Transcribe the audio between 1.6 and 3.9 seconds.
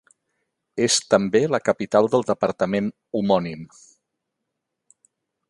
capital del departament homònim.